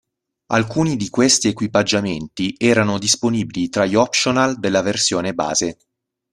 [0.47, 5.77] Alcuni di questi equipaggiamenti erano disponibili tra gli "optional" della versione base.